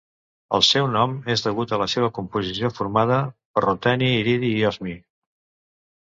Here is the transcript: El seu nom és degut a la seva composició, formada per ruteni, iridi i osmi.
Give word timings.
El 0.57 0.63
seu 0.67 0.85
nom 0.93 1.11
és 1.33 1.43
degut 1.47 1.73
a 1.77 1.79
la 1.81 1.87
seva 1.95 2.09
composició, 2.15 2.73
formada 2.79 3.21
per 3.59 3.65
ruteni, 3.67 4.11
iridi 4.25 4.53
i 4.63 4.67
osmi. 4.73 4.99